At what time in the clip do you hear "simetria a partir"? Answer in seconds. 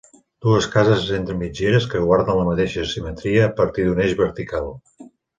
2.93-3.85